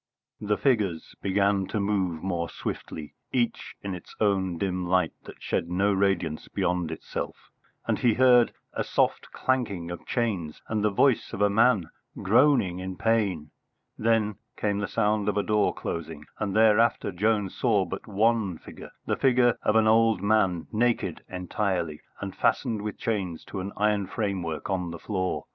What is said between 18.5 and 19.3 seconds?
figure, the